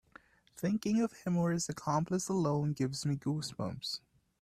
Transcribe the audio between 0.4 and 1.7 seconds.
Thinking of him or his